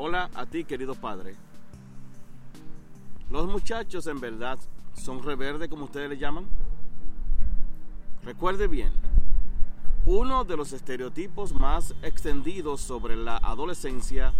Hola 0.00 0.30
a 0.36 0.46
ti, 0.46 0.62
querido 0.62 0.94
padre. 0.94 1.34
Los 3.30 3.48
muchachos 3.48 4.06
en 4.06 4.20
verdad 4.20 4.56
son 4.94 5.24
reverde 5.24 5.68
como 5.68 5.86
ustedes 5.86 6.08
le 6.08 6.16
llaman. 6.16 6.46
Recuerde 8.22 8.68
bien, 8.68 8.92
uno 10.06 10.44
de 10.44 10.56
los 10.56 10.72
estereotipos 10.72 11.52
más 11.52 11.96
extendidos 12.02 12.80
sobre 12.80 13.16
la 13.16 13.38
adolescencia 13.38 14.32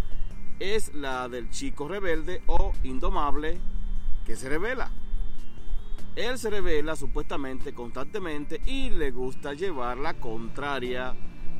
es 0.60 0.94
la 0.94 1.28
del 1.28 1.50
chico 1.50 1.88
rebelde 1.88 2.40
o 2.46 2.70
indomable 2.84 3.58
que 4.24 4.36
se 4.36 4.48
revela. 4.48 4.92
Él 6.14 6.38
se 6.38 6.50
revela 6.50 6.94
supuestamente 6.94 7.74
constantemente 7.74 8.62
y 8.64 8.90
le 8.90 9.10
gusta 9.10 9.54
llevar 9.54 9.98
la 9.98 10.14
contraria 10.20 11.16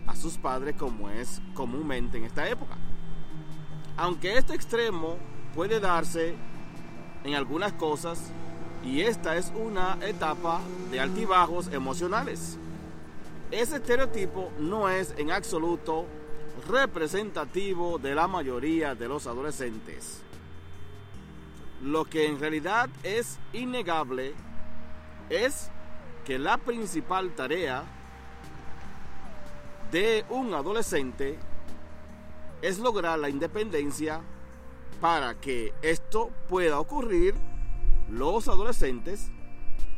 a 0.06 0.14
sus 0.14 0.38
padres 0.38 0.76
como 0.76 1.10
es 1.10 1.42
comúnmente 1.52 2.18
en 2.18 2.26
esta 2.26 2.48
época. 2.48 2.78
Aunque 3.98 4.38
este 4.38 4.54
extremo 4.54 5.16
puede 5.56 5.80
darse 5.80 6.36
en 7.24 7.34
algunas 7.34 7.72
cosas 7.72 8.30
y 8.84 9.00
esta 9.00 9.36
es 9.36 9.52
una 9.56 9.98
etapa 10.00 10.60
de 10.92 11.00
altibajos 11.00 11.66
emocionales. 11.72 12.58
Ese 13.50 13.76
estereotipo 13.76 14.52
no 14.60 14.88
es 14.88 15.12
en 15.18 15.32
absoluto 15.32 16.06
representativo 16.68 17.98
de 17.98 18.14
la 18.14 18.28
mayoría 18.28 18.94
de 18.94 19.08
los 19.08 19.26
adolescentes. 19.26 20.22
Lo 21.82 22.04
que 22.04 22.26
en 22.26 22.38
realidad 22.38 22.88
es 23.02 23.40
innegable 23.52 24.32
es 25.28 25.72
que 26.24 26.38
la 26.38 26.56
principal 26.56 27.34
tarea 27.34 27.82
de 29.90 30.24
un 30.28 30.54
adolescente 30.54 31.36
es 32.62 32.78
lograr 32.78 33.18
la 33.18 33.28
independencia 33.28 34.20
para 35.00 35.34
que 35.34 35.72
esto 35.82 36.30
pueda 36.48 36.80
ocurrir, 36.80 37.34
los 38.08 38.48
adolescentes 38.48 39.30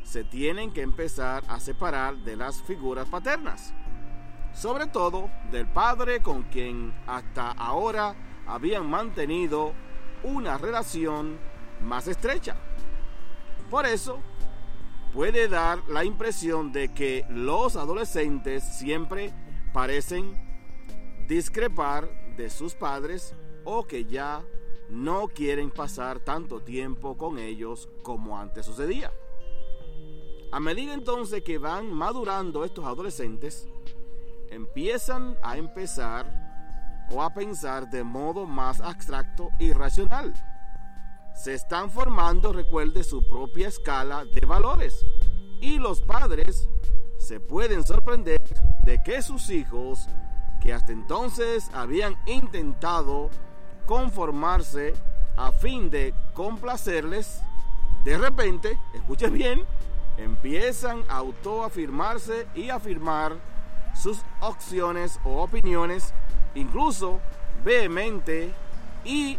se 0.03 0.25
tienen 0.25 0.73
que 0.73 0.83
empezar 0.83 1.45
a 1.49 1.61
separar 1.61 2.17
de 2.19 2.37
las 2.37 2.63
figuras 2.63 3.09
paternas, 3.09 3.73
sobre 4.53 4.87
todo 4.87 5.31
del 5.51 5.67
padre 5.67 6.21
con 6.21 6.43
quien 6.45 6.93
hasta 7.07 7.53
ahora 7.53 8.15
habían 8.47 8.91
mantenido 8.91 9.73
una 10.23 10.59
relación 10.59 11.39
más 11.81 12.09
estrecha. 12.09 12.57
Por 13.71 13.87
eso, 13.87 14.19
puede 15.15 15.49
dar 15.49 15.79
la 15.89 16.05
impresión 16.05 16.73
de 16.73 16.93
que 16.93 17.25
los 17.29 17.77
adolescentes 17.77 18.65
siempre 18.79 19.33
parecen 19.73 20.35
discrepar 21.29 22.09
de 22.37 22.51
sus 22.51 22.75
padres 22.75 23.35
o 23.65 23.85
que 23.85 24.05
ya 24.05 24.45
no 24.89 25.29
quieren 25.29 25.71
pasar 25.71 26.21
tanto 26.21 26.61
tiempo 26.61 27.17
con 27.17 27.39
ellos 27.39 27.89
como 28.03 28.39
antes 28.39 28.67
sucedía. 28.67 29.13
A 30.53 30.59
medida 30.59 30.95
entonces 30.95 31.43
que 31.43 31.59
van 31.59 31.93
madurando 31.93 32.65
estos 32.65 32.85
adolescentes, 32.85 33.69
empiezan 34.51 35.39
a 35.43 35.57
empezar 35.57 36.27
o 37.13 37.23
a 37.23 37.33
pensar 37.33 37.89
de 37.89 38.03
modo 38.03 38.47
más 38.47 38.81
abstracto 38.81 39.51
y 39.59 39.73
racional. 39.73 40.33
Se 41.35 41.55
están 41.55 41.91
formando, 41.91 42.53
recuerde, 42.53 43.05
su 43.05 43.27
propia 43.27 43.69
escala 43.69 44.25
de 44.25 44.45
valores. 44.47 45.07
Y 45.61 45.79
los 45.79 46.03
padres 46.03 46.69
se 47.17 47.39
pueden 47.39 47.85
sorprender 47.85 48.41
de 48.85 49.03
que 49.03 49.23
sus 49.23 49.51
hijos 49.51 50.09
que 50.61 50.73
hasta 50.73 50.93
entonces 50.93 51.71
habían 51.73 52.17
intentado 52.27 53.31
conformarse 53.87 54.95
a 55.37 55.53
fin 55.53 55.91
de 55.91 56.15
complacerles, 56.35 57.41
de 58.05 58.19
repente, 58.19 58.79
escuchen 58.95 59.33
bien, 59.33 59.65
empiezan 60.17 61.03
a 61.09 61.17
autoafirmarse 61.17 62.47
y 62.55 62.71
afirmar 62.71 63.37
sus 63.95 64.23
opciones 64.41 65.19
o 65.25 65.43
opiniones, 65.43 66.15
incluso 66.55 67.21
vehemente, 67.65 68.55
y 69.05 69.39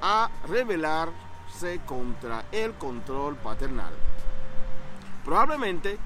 a 0.00 0.30
rebelarse 0.48 1.80
contra 1.84 2.44
el 2.52 2.74
control 2.74 3.36
paternal. 3.36 3.92
Probablemente 5.24 5.98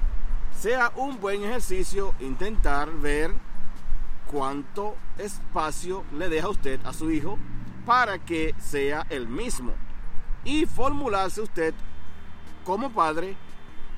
sea 0.59 0.91
un 0.95 1.19
buen 1.19 1.43
ejercicio 1.43 2.13
intentar 2.19 2.91
ver 2.91 3.33
cuánto 4.33 4.95
espacio 5.19 6.03
le 6.11 6.27
deja 6.27 6.49
usted 6.49 6.83
a 6.87 6.91
su 6.91 7.11
hijo 7.11 7.37
para 7.85 8.17
que 8.17 8.55
sea 8.57 9.05
el 9.11 9.27
mismo. 9.27 9.73
Y 10.43 10.65
formularse 10.65 11.39
usted 11.39 11.75
como 12.65 12.89
padre 12.91 13.37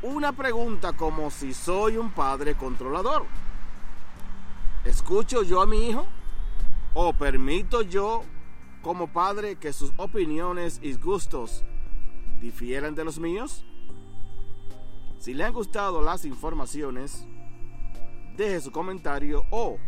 una 0.01 0.33
pregunta 0.33 0.91
como 0.91 1.31
si 1.31 1.53
soy 1.53 1.95
un 1.95 2.11
padre 2.11 2.55
controlador. 2.55 3.25
¿Escucho 4.83 5.41
yo 5.41 5.61
a 5.61 5.65
mi 5.65 5.89
hijo? 5.89 6.05
¿O 6.93 7.13
permito 7.13 7.81
yo 7.81 8.21
como 8.81 9.07
padre 9.07 9.55
que 9.55 9.71
sus 9.71 9.93
opiniones 9.95 10.79
y 10.83 10.95
gustos 10.95 11.63
difieran 12.41 12.93
de 12.93 13.05
los 13.05 13.19
míos? 13.19 13.63
Si 15.17 15.33
le 15.33 15.45
han 15.45 15.53
gustado 15.53 16.01
las 16.01 16.25
informaciones, 16.25 17.25
deje 18.35 18.59
su 18.59 18.71
comentario 18.71 19.45
o 19.49 19.79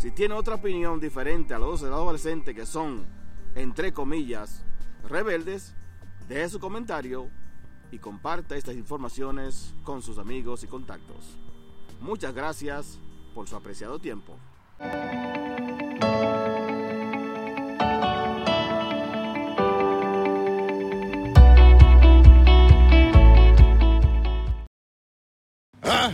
si 0.00 0.10
tiene 0.10 0.34
otra 0.34 0.54
opinión 0.54 0.98
diferente 0.98 1.52
a 1.52 1.58
los 1.58 1.82
adolescentes 1.82 2.54
que 2.54 2.64
son, 2.64 3.04
entre 3.54 3.92
comillas, 3.92 4.64
rebeldes, 5.06 5.74
deje 6.26 6.48
su 6.48 6.58
comentario 6.58 7.28
y 7.90 7.98
comparta 7.98 8.56
estas 8.56 8.76
informaciones 8.76 9.74
con 9.84 10.00
sus 10.00 10.16
amigos 10.16 10.64
y 10.64 10.68
contactos. 10.68 11.36
Muchas 12.00 12.34
gracias 12.34 12.98
por 13.34 13.46
su 13.46 13.56
apreciado 13.56 13.98
tiempo. 13.98 14.38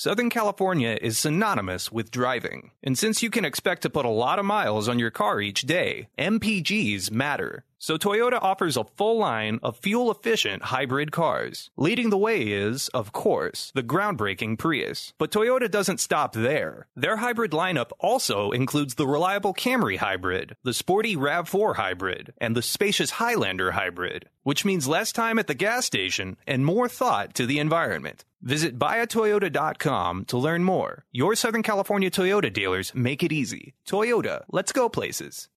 Southern 0.00 0.30
California 0.30 0.96
is 1.02 1.18
synonymous 1.18 1.90
with 1.90 2.12
driving. 2.12 2.70
And 2.84 2.96
since 2.96 3.20
you 3.20 3.30
can 3.30 3.44
expect 3.44 3.82
to 3.82 3.90
put 3.90 4.04
a 4.04 4.08
lot 4.08 4.38
of 4.38 4.44
miles 4.44 4.88
on 4.88 5.00
your 5.00 5.10
car 5.10 5.40
each 5.40 5.62
day, 5.62 6.06
MPGs 6.16 7.10
matter. 7.10 7.64
So 7.78 7.96
Toyota 7.96 8.38
offers 8.42 8.76
a 8.76 8.84
full 8.84 9.18
line 9.18 9.60
of 9.62 9.78
fuel 9.78 10.10
efficient 10.10 10.64
hybrid 10.64 11.12
cars. 11.12 11.70
Leading 11.76 12.10
the 12.10 12.18
way 12.18 12.42
is, 12.42 12.88
of 12.88 13.12
course, 13.12 13.70
the 13.74 13.82
groundbreaking 13.84 14.58
Prius. 14.58 15.12
But 15.16 15.30
Toyota 15.30 15.70
doesn't 15.70 16.00
stop 16.00 16.32
there. 16.32 16.88
Their 16.96 17.18
hybrid 17.18 17.52
lineup 17.52 17.90
also 18.00 18.50
includes 18.50 18.96
the 18.96 19.06
reliable 19.06 19.54
Camry 19.54 19.98
hybrid, 19.98 20.56
the 20.64 20.74
sporty 20.74 21.16
RAV4 21.16 21.76
hybrid, 21.76 22.32
and 22.38 22.56
the 22.56 22.62
spacious 22.62 23.12
Highlander 23.12 23.70
hybrid, 23.72 24.28
which 24.42 24.64
means 24.64 24.88
less 24.88 25.12
time 25.12 25.38
at 25.38 25.46
the 25.46 25.54
gas 25.54 25.86
station 25.86 26.36
and 26.46 26.66
more 26.66 26.88
thought 26.88 27.34
to 27.34 27.46
the 27.46 27.60
environment. 27.60 28.24
Visit 28.42 28.78
buyatoyota.com 28.78 30.24
to 30.26 30.38
learn 30.38 30.64
more. 30.64 31.04
Your 31.12 31.34
Southern 31.34 31.62
California 31.62 32.10
Toyota 32.10 32.52
dealers 32.52 32.94
make 32.94 33.22
it 33.22 33.32
easy. 33.32 33.74
Toyota, 33.86 34.42
let's 34.50 34.72
go 34.72 34.88
places. 34.88 35.46